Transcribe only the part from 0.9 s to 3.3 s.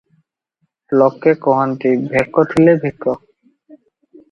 ଲୋକେ କହନ୍ତି, "ଭେକ ଥିଲେ ଭିକ।"